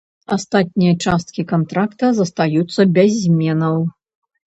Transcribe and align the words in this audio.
Астатнія 0.35 0.93
часткі 1.05 1.45
кантракта 1.53 2.11
застаюцца 2.23 2.91
без 2.99 3.23
зменаў. 3.31 3.83